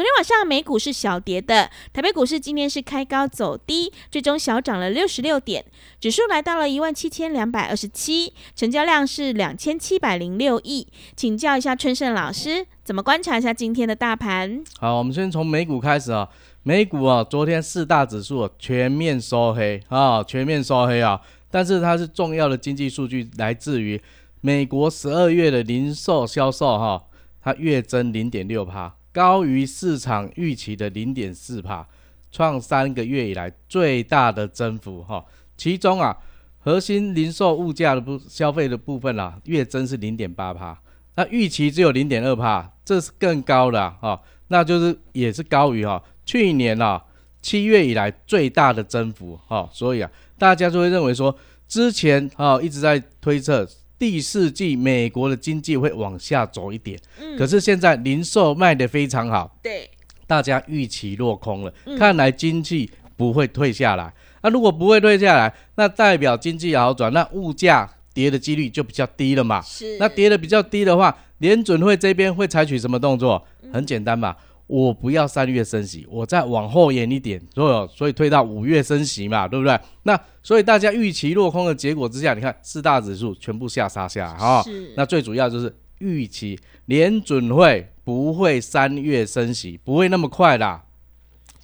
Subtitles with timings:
[0.00, 5.62] 昨天晚上美股是小跌的，台北股市今天是开高走低，最终小涨了六十六点，
[6.00, 10.88] 指数来到了一万七千两百二十七，成交量是两千七百零六亿。
[11.14, 14.64] 请教一下春盛老师，怎么观察一下今天的大盘？
[14.78, 16.26] 好，我们先从美股开始啊，
[16.62, 21.20] 美股啊，昨天四大指数全面收黑啊，全面收黑啊，
[21.50, 24.00] 但是它是重要的经济数据，来自于
[24.40, 27.04] 美国十二月的零售销售哈，
[27.42, 28.94] 它月增零点六帕。
[29.12, 31.86] 高于市场预期的零点四帕，
[32.30, 35.24] 创三个月以来最大的增幅哈。
[35.56, 36.16] 其中啊，
[36.58, 40.80] 核心零售物价的部消费的部分啊，月增是零点八帕，
[41.16, 44.20] 那预期只有零点二帕，这是更高的哈。
[44.48, 47.04] 那就是也是高于哈去年啊
[47.42, 49.68] 七月以来最大的增幅哈。
[49.72, 51.36] 所以啊，大家就会认为说，
[51.66, 53.68] 之前啊一直在推测。
[54.00, 59.90] 第四季美国的经济会往下走一点，嗯，可是现在零售卖得非常好，对，
[60.26, 64.10] 大家预期落空了，看来经济不会退下来。
[64.40, 69.60] 那如果不会退下来，那代表经济好转，那物价跌的几率就比较低了嘛。
[69.60, 73.46] 是，那跌的比较低的话，联准会这边会采取什么动作？
[73.70, 74.34] 很简单嘛。
[74.70, 79.76] 我不要三月升息，我再往后延一点，所以所以推到五月升息嘛，对不对？
[80.04, 84.64] 那所以大家预期落空的结果之下，你看四大指数全部下杀下来哈。
[84.94, 90.84] 那最主要就是预期联准会不会三月升息，不会那么快啦。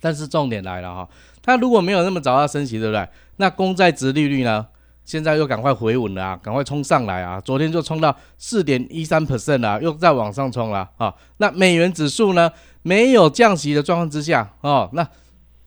[0.00, 1.08] 但是重点来了哈，
[1.40, 3.08] 它如果没有那么早要升息，对不对？
[3.36, 4.66] 那公债值利率呢？
[5.06, 7.40] 现在又赶快回稳了啊，赶快冲上来啊！
[7.40, 11.14] 昨天就冲到四点一三 percent 了，又再往上冲了啊！
[11.36, 12.50] 那美元指数呢？
[12.82, 15.08] 没有降息的状况之下哦，那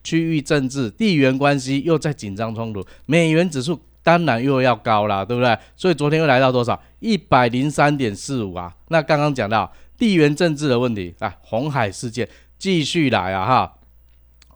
[0.04, 5.58] 区域政治、地缘关系又在紧张冲突，美元指数当然又要高了，对不对？
[5.74, 6.78] 所以昨天又来到多少？
[6.98, 8.74] 一百零三点四五啊！
[8.88, 13.46] 那刚刚讲到地缘政治的问题啊，红海事件继续来啊！
[13.46, 13.74] 哈，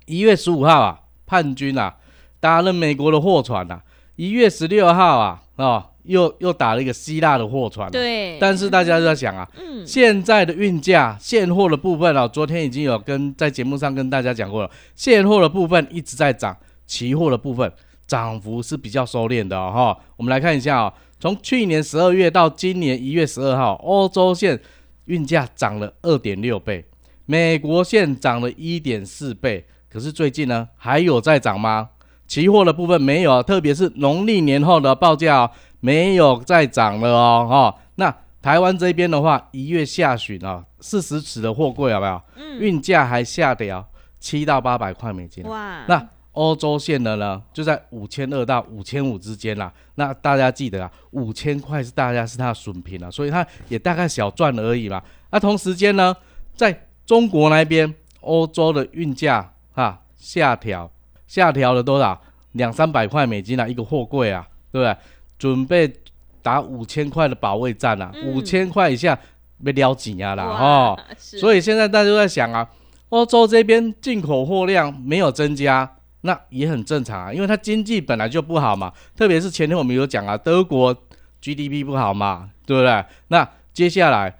[0.05, 1.97] 一月十五号啊，叛军啊
[2.39, 3.81] 打了美国的货船呐。
[4.16, 7.91] 一月十六号啊，哦，又又打了一个希腊的货船。
[7.91, 8.38] 对。
[8.38, 17.72] 但是大家都在想啊，嗯，现在的运价现货的部分啊，昨天已经有跟在节目上跟大家讲过了，现货的部分一直在涨，期货的部分
[18.06, 19.97] 涨幅是比较收敛的哈。
[20.16, 24.60] 我们来看一下啊，从去年十二月到今年一月十二号，欧洲线
[25.06, 26.84] 运价涨了二点六倍，
[27.26, 29.64] 美国线涨了一点四倍。
[29.88, 31.88] 可是最近呢，还有在涨吗？
[32.27, 37.83] 期货的部分没有，特别是农历年后的报价没有再涨了哦，哈。
[37.97, 42.21] 那台湾这边的话，一月下旬啊，四十尺的货柜有没有？
[42.37, 42.59] 嗯。
[42.59, 43.85] 运价还下跌啊，
[44.19, 45.45] 七到八百块美金。
[45.45, 45.85] 哇。
[45.87, 49.73] 那欧洲线的呢，就在五千二到五千五之间啦。
[49.95, 55.01] 那大家记得啊，五千块是大家是它的损平啊，所以它也大概小赚而已嘛。
[55.31, 56.17] 那同时间呢，
[56.56, 60.91] 在中国那边，欧洲的运价哈下调。
[61.34, 62.21] 下调了多少？
[62.53, 64.97] 两三百块美金啊，一个货柜啊，对不对？
[65.37, 65.93] 准备
[66.41, 69.19] 打五千块的保卫战啊，五千块以下
[69.65, 70.97] 被撩紧啊啦，哈。
[71.19, 72.69] 所以现在大家都在想啊，
[73.09, 78.93] 欧洲这边进口货量没有增加，那也很正常啊，因为它经济本来就不好嘛。
[79.17, 80.97] 特别是前天我们有讲啊，德国
[81.43, 83.05] GDP 不好嘛，对不对？
[83.27, 84.33] 那接下来。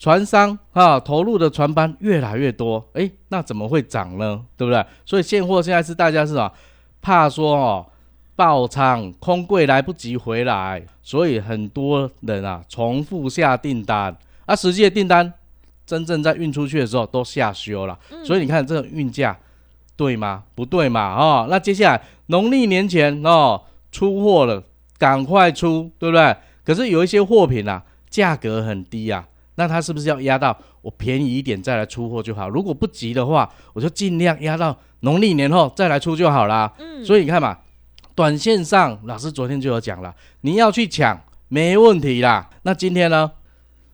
[0.00, 4.42] 船商啊，投入的船班越来越多，哎，那怎么会涨呢？
[4.56, 4.82] 对不对？
[5.04, 6.50] 所以现货现在是大家是啊，
[7.02, 7.86] 怕说哦
[8.34, 14.16] 爆仓空柜来不及回来，所以很多人啊重复下订单，
[14.46, 15.30] 而实际的订单
[15.84, 19.38] 真正在运出去的时候都下修了，所以你看这个运价
[19.96, 20.44] 对吗？
[20.54, 21.14] 不对嘛？
[21.14, 23.60] 哦，那接下来农历年前哦
[23.92, 24.62] 出货了，
[24.96, 26.34] 赶快出，对不对？
[26.64, 29.26] 可是有一些货品啊，价格很低啊。
[29.60, 32.48] 那他是不是要压到我便宜一点再来出货就好？
[32.48, 36.72] 如果不急的话，我就尽量压到农历年后再来出就好啦。
[36.78, 37.58] 嗯，所以你看嘛，
[38.14, 42.48] 短线上老师昨天就有讲了，你要去抢没问题啦。
[42.62, 43.30] 那今天呢，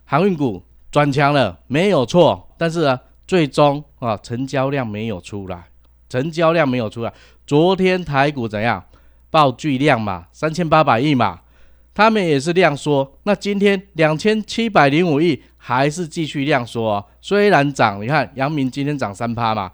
[0.05, 2.47] 航运股转强了，没有错。
[2.57, 2.97] 但是呢，
[3.27, 5.65] 最终啊，成交量没有出来，
[6.07, 7.11] 成交量没有出来。
[7.45, 8.81] 昨天台股怎样？
[9.29, 11.41] 爆巨量嘛，三千八百亿嘛，
[11.93, 13.19] 他们也是量缩。
[13.23, 19.69] 那今天两千七百零五亿还是继续量缩，虽然涨，你看阳明今天涨三趴嘛，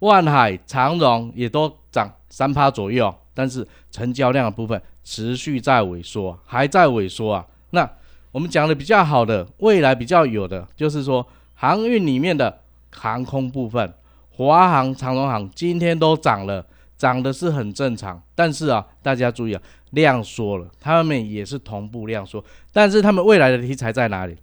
[0.00, 7.46] 万海、长荣也都涨三趴左右，但是成交量的部分持续在萎缩，还在萎缩啊。
[7.70, 7.90] 那
[8.30, 13.90] 我们讲的比较好的，未来比较有的，就是说航运里面的航空部分，
[14.32, 16.66] 华航、长荣航今天都涨了。
[16.98, 19.62] 涨的是很正常，但是啊，大家注意啊，
[19.92, 24.36] 量缩了，他们也是同步量缩，但是他们未来的题材在哪里？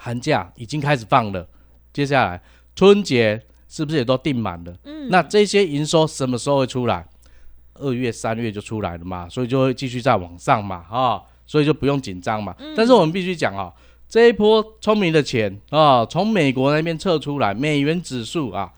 [0.00, 1.46] 寒假已经开始放了，
[1.92, 2.40] 接下来
[2.74, 4.74] 春节是不是也都订满了？
[4.84, 7.06] 嗯，那这些营收什么时候会出来？
[7.74, 12.56] 二月、三月就出来了嘛，所以就会继续再往上嘛，啊，所以就不用紧张嘛。
[12.76, 13.72] 但是我们必须讲啊，
[14.08, 18.72] 这一波聪明的钱啊，从美国那边撤出来，美元指数啊，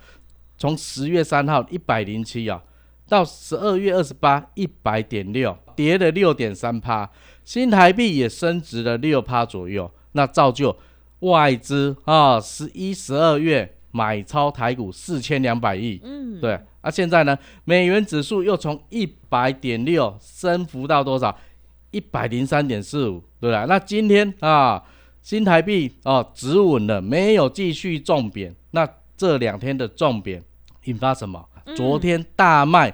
[0.58, 2.62] 从十月三号一百零七啊。
[3.08, 7.10] 到十二月二十八，一百点六，跌了六点三趴，
[7.44, 10.74] 新台币也升值了六趴左右，那造就
[11.22, 21.36] 外资啊，十一、十二月买超台股四千两百亿，嗯，对，啊，现在呢，美元指数又从一百点六升幅到多少？
[21.90, 23.66] 一百零三点四五，对吧？
[23.69, 24.82] 那今天啊，
[25.20, 30.42] 新台币啊止稳了，没有继续重贬，那这两天的重贬
[30.84, 31.46] 引发什么？
[31.76, 32.92] 昨天大卖，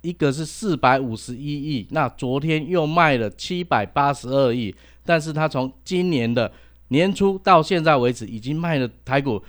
[0.00, 4.72] 一个是四百五十一亿，那昨天又卖了七百八十二亿，
[5.04, 6.50] 但是它从今年的
[6.88, 9.42] 年初到现在为止，已经卖了台股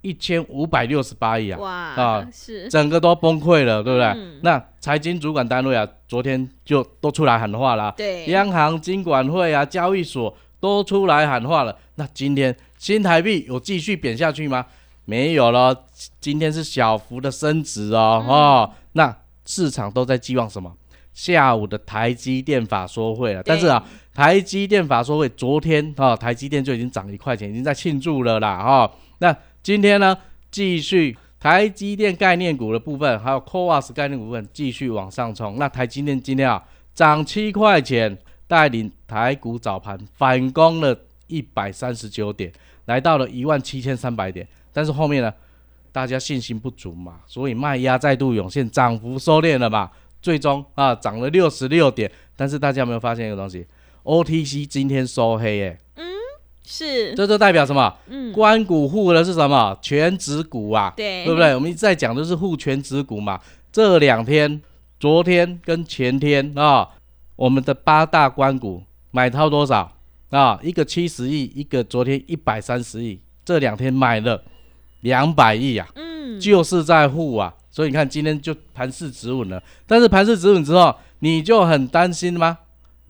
[0.00, 1.58] 一千五百六十八亿啊！
[1.58, 4.40] 哇啊，是整个都崩溃了，对不对？
[4.42, 11.76] 那财经主管单位啊，昨天就都出来喊话了，对，央行、金管会啊、交易所都出来喊话了。
[11.96, 14.64] 那今天新台币有继续贬下去吗？
[15.04, 15.84] 没有了，
[16.20, 20.72] 今天是小幅的升值哦，哦，那市场都在寄望什么？
[21.14, 23.84] 下午的台积电法说会了，但是啊，
[24.18, 28.92] 台积电法说会昨天啊，台积电就已经涨一块钱，已经在庆祝了啦，哈。
[29.18, 29.32] 那
[29.62, 30.18] 今天呢，
[30.50, 35.54] 继续台积电概念股的部分，还有 c o a s 概念股部分继续往上冲。
[35.56, 36.60] 那台积电今天啊，
[36.92, 38.18] 涨七块钱，
[38.48, 40.98] 带领台股早盘反攻了
[41.28, 42.52] 一百三十九点，
[42.86, 44.44] 来到了一万七千三百点。
[44.72, 45.32] 但是后面呢，
[45.92, 49.88] 大家信心不足嘛，所以卖压再度涌现，涨幅收敛了嘛，
[50.20, 52.10] 最终啊涨了六十六点。
[52.34, 53.64] 但是大家有没有发现一个东西
[54.08, 55.78] ？OTC 今天收黑耶。
[55.96, 56.04] 嗯，
[56.64, 57.14] 是。
[57.14, 57.94] 这就代表什么？
[58.08, 59.78] 嗯，关股护的是什么？
[59.82, 61.54] 全指股啊，对，对不对？
[61.54, 63.38] 我们一直在讲的是护全指股嘛。
[63.70, 64.60] 这两天，
[64.98, 66.88] 昨天跟前天啊，
[67.36, 69.92] 我们的八大关股买超多少
[70.30, 70.58] 啊？
[70.62, 74.42] 一个七十亿，一个昨天一百三十亿，这两天买了。
[75.02, 79.62] 两百亿啊，嗯，就是在护啊，所以你看今天就盘势止稳了。
[79.86, 82.58] 但是盘势止稳之后，你就很担心吗？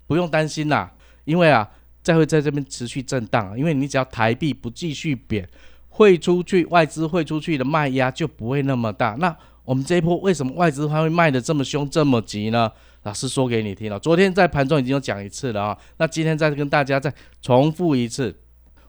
[0.09, 0.93] 不用担心啦，
[1.25, 1.71] 因为啊，
[2.03, 5.49] 再会在这边持续震荡，因为你只要台币不继续贬，
[5.89, 9.15] 汇出去外资汇出去的卖压就不会那么大。
[9.21, 12.69] 那我们这一波为什么外资它会卖的这么凶这么急呢？
[13.05, 18.35] 老师说给你听了，昨天在盘中已经有讲一次了啊，那今天再跟大家再重复一次。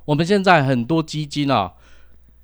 [0.06, 1.74] 我们现在很多基金啊。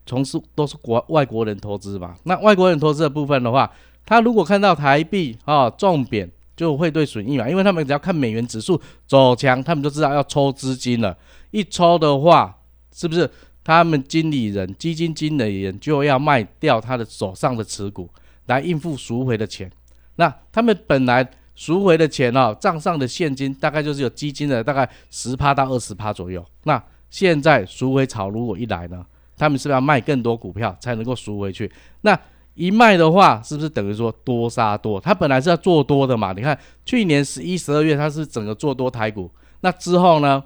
[0.07, 3.67] 从事都是国外国人投资嘛，那外国人投资的部分的话，
[4.05, 11.17] 他如果看到台币啊重贬，就会对损益嘛，因为他们只要看美元指数走强，他们就知道要抽资金了。
[11.51, 12.57] 一抽的话，
[12.93, 13.29] 是不是
[13.63, 18.09] 他们经理人、基金经理人就要卖掉他的手上的持股，
[18.45, 19.71] 来应付赎回的钱？
[20.15, 26.45] 那他们本来赎回的钱哦，账上的现金大概就是有基金的大概十趴到二十趴左右。
[26.63, 29.05] 那现在赎回潮如果一来呢？
[29.37, 31.69] 他们是不是要卖更多股票才能够赎回去？
[32.01, 32.17] 那
[32.55, 34.99] 一卖的话，是不是等于说多杀多？
[34.99, 36.33] 他本来是要做多的嘛？
[36.33, 40.43] 你看去年十一、十二月，他是整个做多台股，那之后呢，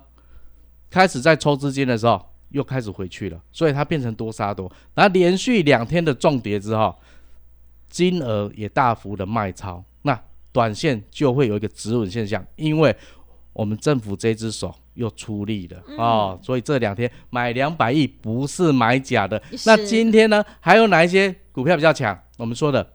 [0.89, 4.71] 开始在抽资金的时候，又开始回去了，所以它变成多杀多。
[4.95, 6.95] 然后连续两天的重跌之后，
[7.89, 10.19] 金额也大幅的卖超，那
[10.51, 12.95] 短线就会有一个止稳现象，因为
[13.53, 14.73] 我们政府这只手。
[14.95, 19.41] 又出力了哦，所以这两天买两百亿不是买假的。
[19.65, 22.19] 那今天呢，还有哪一些股票比较强？
[22.35, 22.85] 我们说的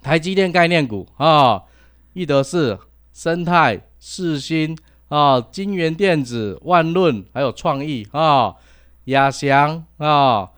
[0.00, 1.62] 台积电概念股啊，
[2.14, 2.78] 易德士、
[3.12, 4.74] 生态、世新
[5.08, 8.54] 啊、金源电子、万润，还有创意啊、
[9.04, 10.48] 亚翔啊、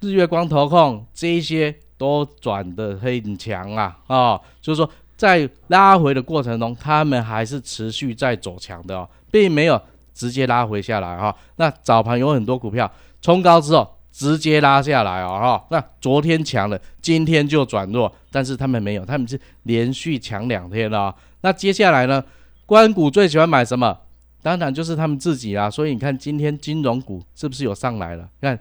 [0.00, 4.90] 日月光投控，这些都转的很强啊啊，就是说
[5.22, 9.08] 在拉回的过程中，他们还是持续在走强的哦。
[9.30, 9.80] 并没有
[10.12, 11.32] 直接拉回下来哈。
[11.54, 15.64] 那早盘有很多股票冲高之后直接拉下来哦哈。
[15.70, 21.14] 那昨天强了，今天就转弱，但是他们没有，他们是连续强两天了。
[21.42, 22.24] 那接下来呢？
[22.66, 23.96] 关谷最喜欢买什么？
[24.42, 25.70] 当然就是他们自己啦。
[25.70, 28.28] 所以你看今天金融股是不是有上来了？
[28.40, 28.58] 看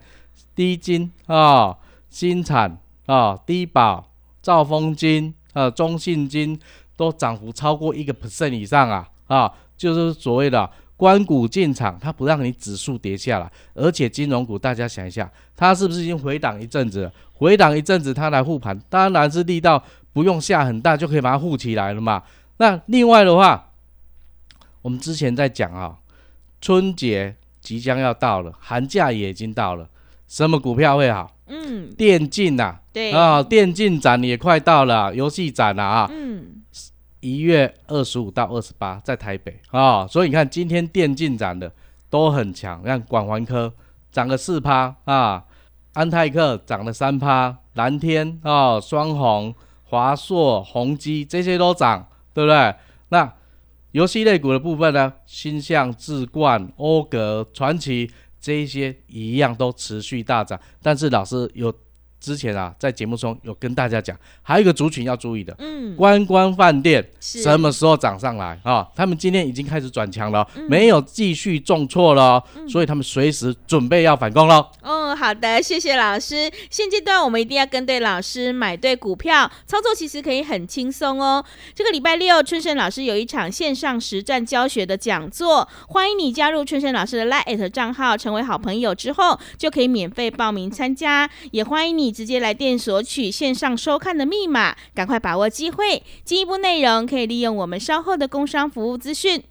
[0.53, 1.75] 低金啊、
[2.09, 2.77] 新产
[3.07, 4.05] 啊、低保、
[4.43, 6.59] 兆丰金啊、中信金。
[6.97, 17.13] 都涨幅超过一个 percent 以上啊啊，就是所谓的关股进场，它不让你指数跌下来，而且金融股大家想一下，它是不是已经回档一阵子了？
[17.33, 22.21] 回档一阵子，它来护盘，当然是力道不用下很大就可以把它护起来了嘛。
[22.57, 23.71] 那另外的话，
[24.83, 25.97] 我们之前在讲啊，
[26.59, 29.89] 春节即将要到了，寒假也已经到了，
[30.27, 31.35] 什么股票会好？
[31.51, 36.63] 嗯，电竞呐，对啊，电竞展也快到了，游戏展了啊，嗯。
[37.19, 41.71] 一月二十五到二十八在台北啊，所以你看今天电竞展的
[42.09, 43.71] 都很强，像广环科
[44.11, 45.45] 涨了四趴啊，
[45.93, 49.53] 安泰克涨了三趴，蓝天啊、双红、
[49.83, 52.73] 华硕、宏基这些都涨，对不对？
[53.09, 53.31] 那
[53.91, 58.09] 游戏类股的部分呢，星象、智冠、欧格、传奇
[58.41, 61.73] 这一些一样都持续大涨，但是老师有。
[62.21, 68.87] 之前啊，在节目中有跟大家讲，还有一个族群要注意的，嗯，观光饭店什么时候涨上来啊？
[68.95, 74.71] 他们今天已经开始转强了，没有继续重挫了，所以他们随时准备要反攻了。
[74.81, 76.51] 嗯，好的，谢谢老师。
[76.69, 81.43] 现阶段我们一定要跟对老师，买对股票，操作其实可以很轻松哦。
[81.73, 92.21] 这个礼拜六，春生老师有一场线上实战教学的讲座，欢迎你加入春生老师的 Line 账号，成为好朋友之后就可以免费报名参加，也欢迎你。
[92.21, 96.03] 直接来电索取线上收看的密码，赶快把握机会。
[96.23, 99.43] 进一步内容可以利用我们稍后的工商服务资讯。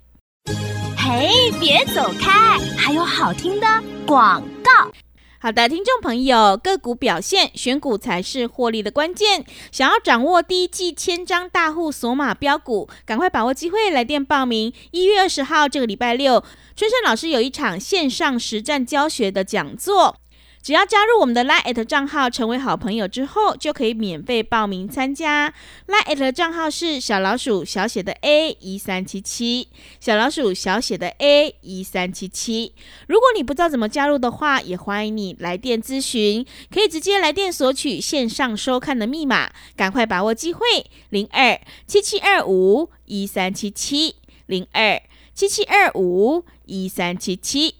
[0.97, 3.67] 嘿，别走开，还有好听的
[4.07, 4.93] 广告。
[5.41, 9.45] 好的，听众朋友，个股表现选股才是获利的关键。
[9.73, 14.73] 想要掌握第一季千张大户索马标股，赶快把握机会来电报名。
[14.93, 16.45] 一月二十号这个礼拜六，
[16.77, 20.17] 春生老师有一场线上实战教学的讲座。
[20.63, 25.55] 只要加入我们的 Line 账号，成为好朋友之后，就可以免费报名参加。
[25.87, 29.69] Line 账号是小老鼠小写的 A 一三七七，
[30.01, 32.75] 小老鼠小写的 A 一三七七。
[33.09, 40.61] 如果你不知道怎么加入的话，也欢迎你来电咨询，可以直接来电索取线上收看的密码，赶快把握机会。
[41.09, 45.01] 零二七七二五一三七七，零二
[45.35, 47.80] 七七二五一三七七。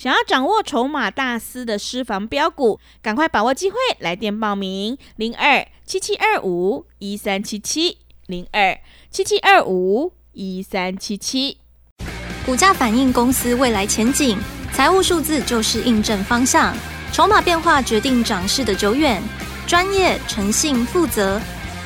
[0.00, 8.80] 想要掌握筹码大师的私房标股，赶快把握机会，来电报名：零二七七二五一三七七零二
[9.10, 11.58] 七七二五一三七七。
[12.46, 14.38] 股价反映公司未来前景，
[14.72, 16.74] 财务数字就是印证方向，
[17.12, 19.22] 筹码变化决定涨势的久远。
[19.66, 21.38] 专业、诚信、负责，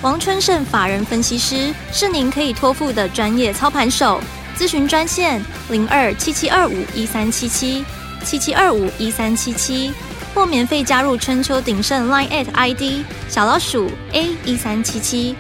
[0.03, 4.21] 王春盛法人分析师是您可以托付的专业操盘手。
[4.57, 7.85] 咨询专线：零二七七二五一三七七。
[8.25, 9.93] 七七二五一三七七，
[10.35, 15.37] 或免费加入春秋鼎盛 Line at ID 小老鼠 A 一三七七，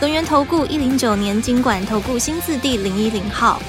[0.00, 3.62] 轮源投顾一零九年经管投顾新字第零一零号。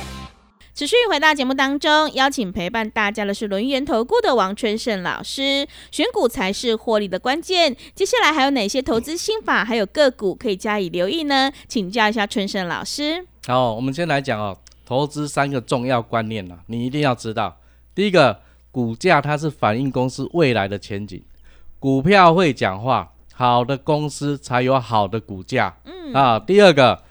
[0.73, 5.67] 持续回到节目当中，邀请陪伴大家的是轮源投顾的王春盛老师。
[5.91, 11.51] 选股才是获利的关键，接下来还有哪些投资心法，还有个股可以加以留意呢？
[11.67, 13.25] 请教一下春盛老师。
[13.45, 17.57] 好，我们先来讲哦，投资三个重要观念呢，你一定要知道。
[17.93, 18.46] 第一个。
[18.77, 21.19] 股价它是反映公司未来的前景，
[21.79, 25.75] 股票会讲话，好的公司才有好的股价。
[25.85, 27.01] 嗯啊，第二个，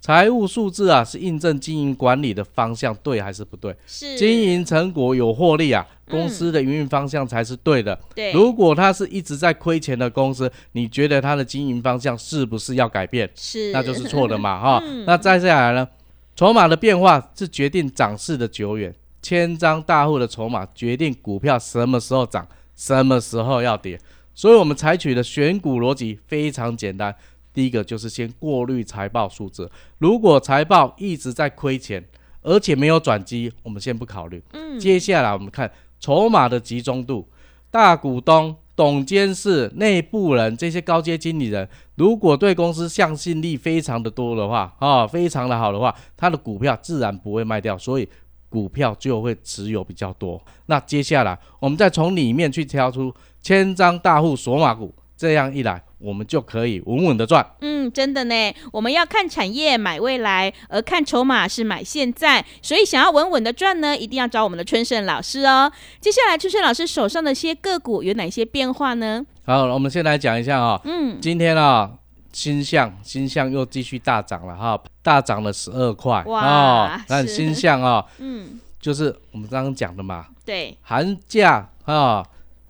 [0.00, 3.74] 财务数字啊是印证经营管理的方向对还是不对？
[3.88, 7.98] 是经营成果有获利啊，公司的营运方向才是对的。
[8.14, 13.28] 对，如果它是一直在亏钱的公司，你觉得它的经营方向是不是要改变？
[13.34, 14.80] 是，那就是错的嘛哈。
[15.04, 15.88] 那再下来呢，
[16.36, 18.94] 筹码的变化是决定涨势的久远。
[19.26, 23.98] 千张大户的筹码决定股票什么时候涨，什么时候要跌，
[24.36, 27.12] 所以我们采取的选股逻辑非常简单。
[27.52, 29.68] 第一个就是先过滤财报数字，
[29.98, 32.04] 如果财报一直在亏钱，
[32.42, 34.40] 而且没有转机，我们先不考虑。
[34.52, 35.68] 嗯，接下来我们看
[35.98, 37.28] 筹码的集中度，
[37.68, 48.08] 大股东、董监事、内部人这些高阶经理人，如果对公司向心力非常的多的话，啊，非常的好的话，他的股票自然不会卖掉，所以。
[48.56, 50.40] 股票就会持有比较多。
[50.64, 57.46] 那接下来我们再从里面去挑出千张大户索马股，这样一来，我们就可以稳稳的赚。
[57.60, 62.42] 嗯，真的呢，我们要看产业买未来，而看筹码是买现在。
[62.62, 65.70] 所以想要稳稳的赚呢，一定要找我们的春盛老师哦。
[66.00, 69.22] 接下来春盛老师手上的些个股有哪些变化呢？
[69.44, 71.92] 好，我们先来讲一下啊，嗯，今天啊，
[72.36, 77.00] 新象新象又继续大涨了哈，大涨了十二块哇哦。
[77.08, 82.22] 那是新向啊， 嗯，就是我们刚刚讲的嘛，对，寒假啊，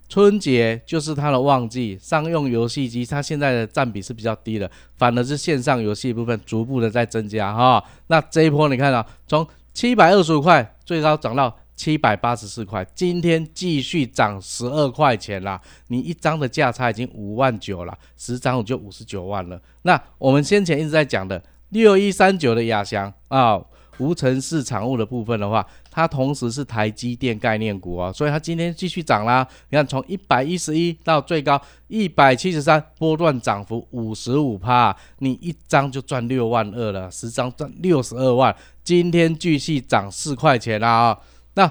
[0.08, 7.82] 春节就是它的旺季，商用游戏机它现在的占比是比较低的，反而是线上游戏部分逐步的在增加哈。
[8.06, 9.44] 那这一波你看啊，从
[9.74, 15.60] 七百二十五块最高涨到七百八十四块，今天继续涨十二块钱啦。
[15.88, 19.60] 你一张的价差已经五万九了，十张我就五十九万了。
[19.82, 23.60] 那我们先前一直在讲的六一三九的亚翔啊。
[23.98, 29.48] 无尘市场物的部分的话，它同时是台积电概念股哦，所以它今天继续涨啦。
[29.70, 38.54] 你看，从一百一十一到最高一百七十三，波段涨幅五十五趴，你一张就赚六万二了，十张赚六十二万。
[38.84, 41.18] 今天继续涨四块钱啦啊、
[41.56, 41.70] 那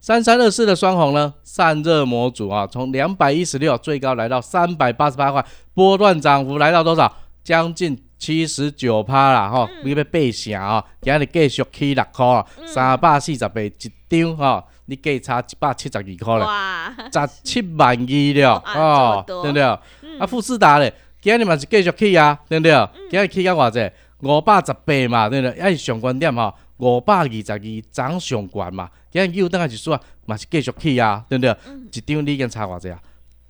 [0.00, 7.10] 三三二四的双红呢，散热模组啊，从两百一十六最高来到三百八十八块，波段涨幅来到多少？
[7.42, 13.72] 将近七十九趴啦，吼，你要八成哦，今日继续起六块哦，三百四十八一
[14.08, 19.62] 张吼，你计差一百七十二块咧，哇，十七万二了 哦对不对？
[19.62, 22.88] 啊，富士达咧，今日嘛是继续起啊，对不对？
[23.10, 23.90] 今日起到偌济？
[24.22, 25.62] 五百十八嘛，对不对？
[25.62, 27.60] 还是上关点吼，五百二十二
[27.90, 31.56] 涨上悬嘛，今日又等下一数啊，嘛是继续去啊，对不对？
[31.92, 33.00] 一张你已经差偌济啊？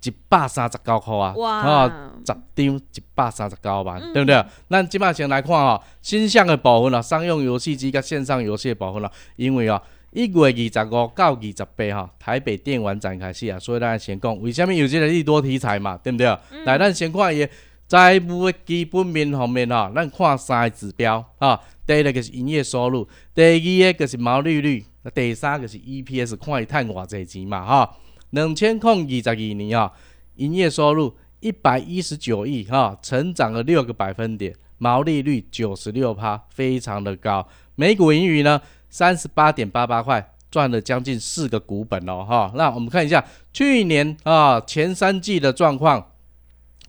[0.03, 1.91] 一百三十九块啊，哇哦，
[2.25, 4.43] 十张一百三十九万，对不对？
[4.67, 9.79] 咱即摆先来看哦，新项的部分啊，商用游戏机甲线上游戏的部分啊，因为哦，
[10.11, 16.25] 一月二十五到二十八吼，台北电玩展开始啊，所以咱先讲为什么有这个利多题材嘛，对不对？
[16.65, 17.47] 来，咱先看伊
[17.91, 23.05] 财务的基本面方面吼，咱看三个指标啊，第一个就是营业收入，
[23.35, 23.43] 第
[23.83, 27.97] 二个就是毛利率，第三个是 EPS，看伊赚偌济钱嘛，哈。
[28.29, 29.91] 两千空二十二年啊，
[30.35, 37.45] 营业收入一百一十九亿哈，成长了六个百分点，毛利率九十六趴，非常的高。
[37.75, 42.53] 每股盈余呢三十八点八八块，赚了将近四个股本哦哈。
[42.55, 46.07] 那我们看一下去年啊前三季的状况，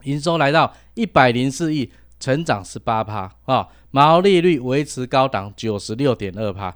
[0.04, 6.74] 营收来到一百零四亿，成长十八趴啊，毛利率维持高档九十六点二趴，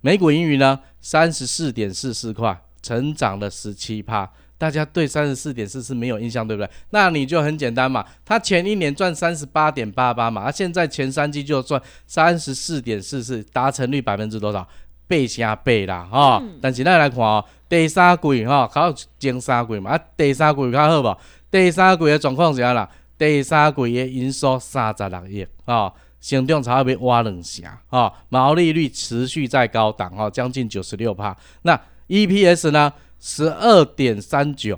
[0.00, 4.30] 每股盈余呢三十四点四四块，成长了十七趴。
[4.56, 6.70] 大家对三十四点四四没有印象，对不对？
[6.90, 14.66] 那你就很简单嘛，它前一年赚三十八点八八嘛，它现在前三季就赚三十四点四四，达成率百分之多少？
[15.06, 21.16] 倍加倍啦，哈、但是咱来看哦，第三季哈，考前三季嘛，啊，第三季较好无？
[21.54, 22.90] 第三季的状况是安啦？
[23.16, 31.36] 第三季的营收三十六亿，啊，成长差不多挖两成，啊，毛利率持续在高档，哦，将近九十六帕。
[31.62, 32.92] 那 EPS 呢？
[33.20, 34.76] 十二点三九，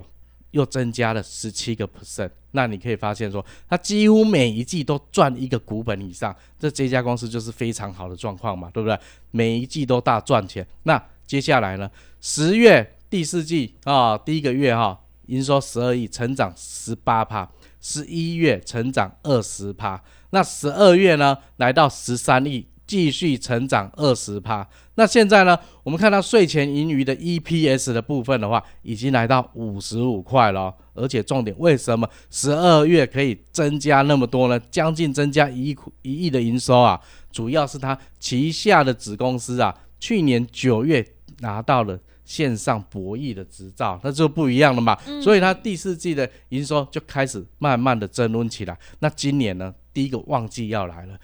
[0.51, 2.31] 又增加了十七个 percent。
[2.51, 8.99] 那你可以发现说，它几乎每一季都赚一个股本以上，这这家公司就是非常好的状况嘛，对不对？
[9.31, 10.67] 每一季都大赚钱。
[10.83, 11.91] 那接下来呢？
[12.21, 17.49] 十月第四季啊，第一个月哈、营收十二亿，成长十八趴。
[17.79, 24.69] 十一月成长二十趴，那十二月呢，来到十三亿，继续成长二十趴。
[24.97, 30.75] 那现在呢，我们看到税前盈余的 EPS 的部分的话，已经来到五十五块了。
[30.95, 34.59] 而且重点，为什么十二月可以增加那么多呢？
[34.69, 41.07] 将近增加一亿一亿的营收啊，主要是它旗下的子公司啊，去年九月
[41.39, 44.99] 拿到了线上博弈的执照，那就不一样了嘛。
[45.23, 48.77] 所以它第四季的营收就开始慢慢的增温起来。
[48.99, 51.19] 那今年呢，第一个旺季要来了，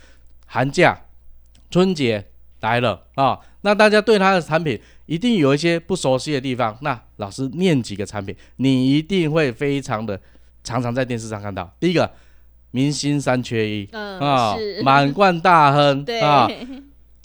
[0.46, 0.98] 寒假、
[1.68, 2.24] 春节
[2.60, 6.78] 来了啊、那大家对它的产品一定有一些不熟悉的地方。
[6.80, 10.18] 那老师念几个产品，你一定会非常的
[10.62, 11.68] 常常在电视上看到。
[11.80, 12.08] 第一个，
[12.70, 16.48] 明星三缺一嗯啊是，满贯大亨对，啊，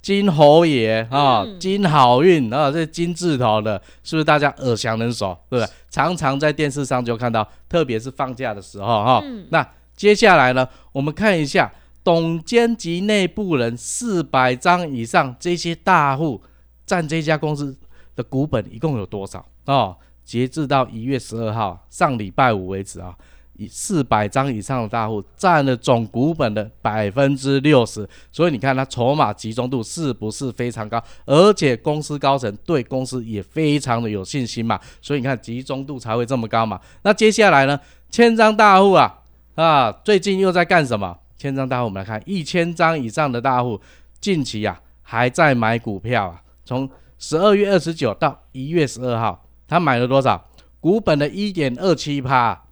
[0.00, 5.36] 金侯爷啊，嗯金好运啊，这金字头的，是不是大家耳熟能熟？
[5.50, 5.72] 对不对？
[5.90, 11.72] 常常在电视上就看到，特别是放假的时候哈、嗯那接下来呢，我们看一下
[12.04, 16.40] 董监及内部人四百张以上这些大户
[16.86, 17.76] 占这家公司
[18.14, 19.96] 的股本一共有多少哦？
[20.24, 23.27] 截至到一月十二号上礼拜五为止啊，以
[23.58, 31.02] 以四百张以上的大户占了总股本的百分之六十，所以你看它筹码集中度是不是非常高？
[31.26, 36.80] 而且公司高层对公司也非常的有信心嘛，所以你看集中度才会这么高嘛。
[37.02, 39.18] 那接下来呢，千张大户啊
[39.56, 41.18] 啊，最近又在干什么？
[41.36, 43.80] 千张大户，我们来看一千张以上的大户，
[44.20, 46.40] 近期啊还在买股票啊。
[46.64, 50.46] 从十二月二十九到一月十二号，他买了多少？
[50.78, 52.67] 股本的一点二七趴。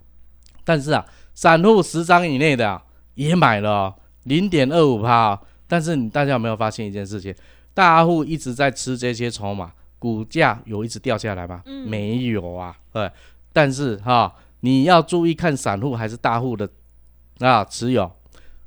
[0.67, 5.39] 但是啊，散户十张以内的啊也买了零点二五趴。
[5.65, 7.33] 但是你大家有没有发现一件事情？
[7.73, 11.63] 大户一直在吃这些筹码，股价有一直掉下来吗？
[11.85, 12.75] 没有啊。
[12.91, 13.09] 对，
[13.53, 16.67] 但是哈，你要注意看散户还是大户的
[17.39, 18.11] 啊持有。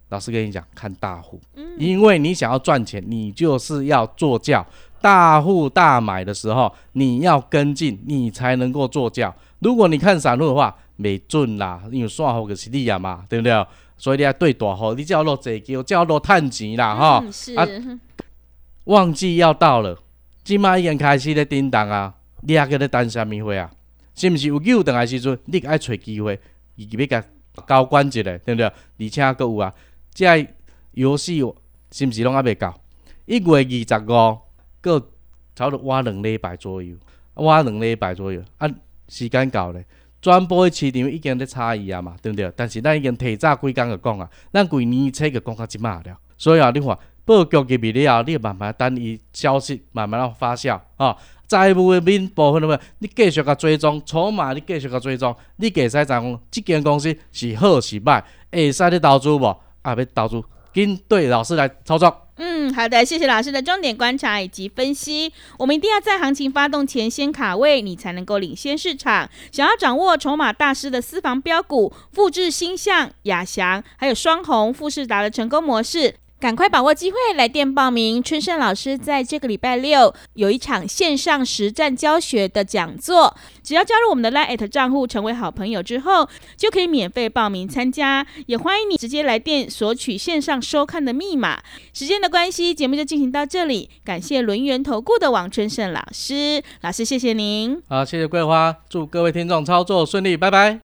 [0.08, 1.38] 老师跟你讲，看大户，
[1.78, 4.66] 因为你想要赚钱，你就是要做教。
[5.00, 9.32] 大户大买的时候，你要跟进，你才能够做教。
[9.60, 13.66] 如果你看散户的话，没准啦，因为算好就是你啊嘛，对不对？
[13.96, 17.24] 所以你要对大户，你叫落坐轿，叫落趁钱啦，哈。
[17.32, 17.54] 是。
[18.84, 19.98] 旺季要到了，
[20.44, 23.70] 即摆已经开始咧叮当啊，你还搁咧等啥物货啊？
[24.14, 26.38] 是毋是有机会等来时阵，你爱找机会，
[26.76, 27.24] 伊要甲
[27.66, 28.64] 交关一下，对不对？
[28.66, 29.72] 而且搁有啊。
[30.12, 30.46] 即个
[30.92, 31.38] 游戏
[31.92, 32.78] 是毋是拢还未到？
[33.26, 34.38] 一月二十五，
[34.80, 35.08] 个
[35.54, 36.96] 差不多晚两礼拜左右，
[37.34, 38.68] 晚两礼拜左右啊，
[39.08, 39.84] 时间到咧。
[40.20, 42.52] 转播的市场已经在差异啊嘛，对不对？
[42.54, 46.16] 但是咱已经提早几工就讲啊，咱规年册就讲到即马了。
[46.36, 51.16] 所以啊，你看报局入面了后，你慢慢等伊消息慢慢啊发酵啊。
[51.46, 59.46] 债务的面部分的话，你继续甲追踪筹码，你继续甲追踪，你计使知讲即间公司是好是歹，会使咧投资无？
[59.82, 62.14] 啊，要投资，跟对老师来操作。
[62.42, 65.30] 嗯，好的，谢谢老师的重点观察以及分析。
[65.58, 69.28] 我们一定要在行情发动前先卡位，你才能够领先市场。
[69.52, 76.14] 想要掌握筹码大师的私房标股，复制星象、亚翔还有双红、富士达的成功模式。
[76.40, 78.22] 赶快把握机会，来电报名。
[78.22, 86.26] 春盛老师在这个礼拜六有一场线上实战教学的讲座，只要加入我们的 Line 账户，成为好朋友之后，
[86.56, 88.26] 就可以免费报名参加。
[88.46, 91.60] 也欢迎你直接来电索取线上收看的密码。
[91.92, 93.90] 时间的关系，节目就进行到这里。
[94.02, 97.82] 感谢轮圆投顾的王春盛老师，老师谢谢您。
[97.86, 100.80] 好，谢谢桂花，祝各位听众操作顺利，拜拜。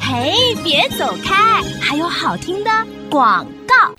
[0.00, 2.70] 嘿，别走开，还有好听的
[3.10, 3.92] 广告。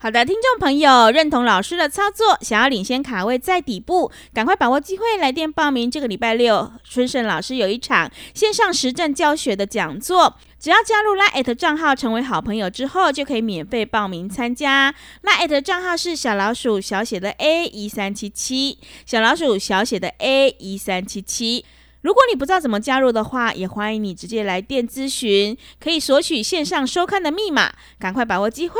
[0.00, 5.90] 好的，听众朋友，认同老师的操作，想要领先卡位在底部，赶快把握机会来电报名。
[5.90, 14.94] 这个礼拜六，春盛老师有一场线上实战教学的讲座，只要加入拉艾特账号成为好朋友之后，就可以免费报名参加。
[15.22, 21.64] 拉艾特账号是小老鼠小写的 A 一三七七，小老鼠小写的 A 一三七七。
[22.02, 28.78] 如果你不知道怎么加入的话，也欢迎你直接来电咨询，可以索取线上收看的密码，赶快把握机会。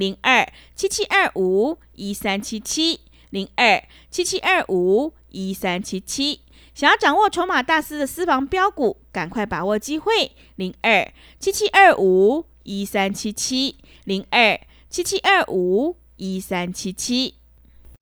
[0.00, 6.40] 零二七七二五一三七七，零二七七二五一三七七。
[6.74, 10.32] 想要掌握筹码大师的私房标股，赶快把握机会。
[10.56, 14.58] 零二七七二五一三七七，零二
[14.88, 17.34] 七七二五一三七七。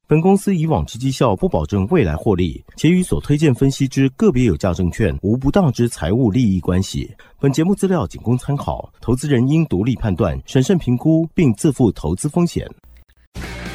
[0.08, 7.14] 本公司以往之绩效不保证未来获利，且与所推荐分析之个别有价证券无不当之财务利益关系。
[7.38, 12.66] 本节目资料仅供参考，投资人应独立判断、审慎评估，并自负投资风险。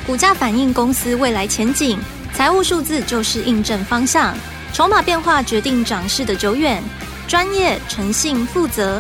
[0.08, 2.00] 股价反映公司未来前景，
[2.34, 4.36] 财务数字就是印证方向，
[4.74, 6.82] 筹码变化决定涨势的久远。
[7.28, 9.00] 专业、诚信、负责，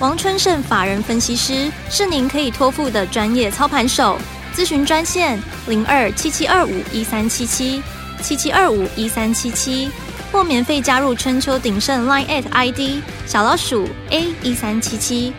[0.00, 4.18] 王春盛法人分析师是您可以托付的专业操盘手。
[4.54, 5.36] 咨询专线
[5.66, 7.82] 零二七七二五一三七七
[8.22, 9.90] 七七二五一三七七，
[10.30, 15.32] 或免费加入春秋鼎盛 Line at ID 小老鼠 A 一三七七。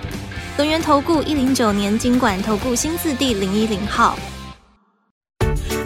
[0.57, 4.19] 轮源投顾一零九年经管投顾新字第零一零号。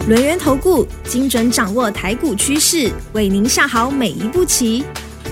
[0.08, 4.84] 轮源投顾精准掌握台股趋势，为您下好每一步棋。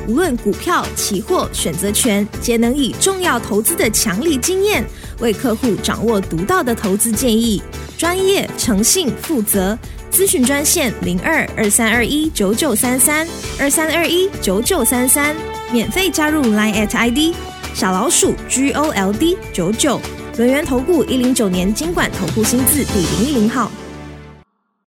[0.06, 4.84] 无论股票、期货、选择权，皆能以重要投资的强力经验，
[5.18, 7.60] 为客户掌握独到的投资建议。
[7.98, 9.76] 专业、诚信、负责，
[10.08, 13.26] 咨询专线零二二三二一九九三三
[13.58, 15.34] 二三二一九九三三，
[15.72, 17.34] 免费加入 Line at ID
[17.74, 20.00] 小老鼠 G O L D 九九，
[20.36, 23.68] 轮源投顾一零九年经管投顾新字第零一零号。